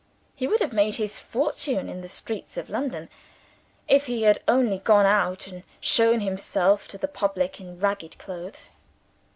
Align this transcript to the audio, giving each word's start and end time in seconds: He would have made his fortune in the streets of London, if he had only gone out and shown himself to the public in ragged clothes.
He 0.35 0.47
would 0.47 0.61
have 0.61 0.73
made 0.73 0.95
his 0.95 1.19
fortune 1.19 1.87
in 1.87 2.01
the 2.01 2.07
streets 2.07 2.57
of 2.57 2.71
London, 2.71 3.07
if 3.87 4.07
he 4.07 4.23
had 4.23 4.41
only 4.47 4.79
gone 4.79 5.05
out 5.05 5.45
and 5.45 5.61
shown 5.79 6.21
himself 6.21 6.87
to 6.87 6.97
the 6.97 7.07
public 7.07 7.61
in 7.61 7.79
ragged 7.79 8.17
clothes. 8.17 8.71